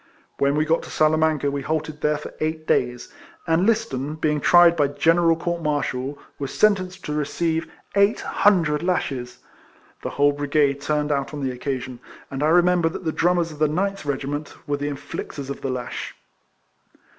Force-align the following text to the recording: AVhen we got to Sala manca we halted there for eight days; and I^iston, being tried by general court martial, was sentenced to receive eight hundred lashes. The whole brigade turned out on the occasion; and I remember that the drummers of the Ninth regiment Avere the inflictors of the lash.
AVhen 0.39 0.55
we 0.55 0.65
got 0.65 0.81
to 0.81 0.89
Sala 0.89 1.15
manca 1.15 1.51
we 1.51 1.61
halted 1.61 2.01
there 2.01 2.17
for 2.17 2.33
eight 2.39 2.65
days; 2.65 3.13
and 3.45 3.67
I^iston, 3.69 4.19
being 4.19 4.41
tried 4.41 4.75
by 4.75 4.87
general 4.87 5.35
court 5.35 5.61
martial, 5.61 6.17
was 6.39 6.51
sentenced 6.51 7.05
to 7.05 7.13
receive 7.13 7.71
eight 7.95 8.21
hundred 8.21 8.81
lashes. 8.81 9.41
The 10.01 10.09
whole 10.09 10.31
brigade 10.31 10.81
turned 10.81 11.11
out 11.11 11.35
on 11.35 11.43
the 11.43 11.51
occasion; 11.51 11.99
and 12.31 12.41
I 12.41 12.47
remember 12.47 12.89
that 12.89 13.05
the 13.05 13.11
drummers 13.11 13.51
of 13.51 13.59
the 13.59 13.67
Ninth 13.67 14.03
regiment 14.03 14.55
Avere 14.67 14.79
the 14.79 14.87
inflictors 14.89 15.51
of 15.51 15.61
the 15.61 15.69
lash. 15.69 16.15